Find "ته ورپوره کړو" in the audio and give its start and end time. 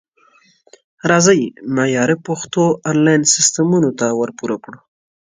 3.99-4.79